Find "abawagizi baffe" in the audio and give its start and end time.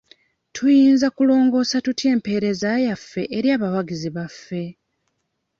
3.55-4.63